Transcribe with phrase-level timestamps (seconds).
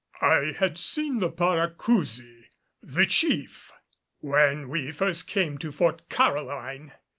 [0.19, 2.45] I had seen the Paracousi
[2.81, 3.71] the "Chief,"
[4.17, 6.93] when we first came to Fort Caroline.